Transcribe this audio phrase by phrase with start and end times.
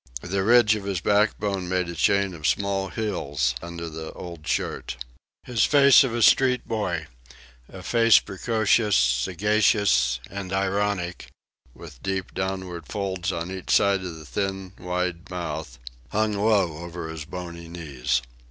[0.23, 4.97] The ridge of his backbone made a chain of small hills under the old shirt.
[5.43, 7.05] His face of a street boy
[7.69, 11.27] a face precocious, sagacious, and ironic,
[11.75, 15.77] with deep downward folds on each side of the thin, wide mouth
[16.09, 18.23] hung low over his bony knees.